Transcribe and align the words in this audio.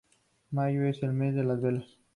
Mayo 0.51 0.87
es 0.87 1.03
el 1.03 1.13
mes 1.13 1.35
de 1.35 1.43
las 1.43 1.61
velas. 1.61 1.99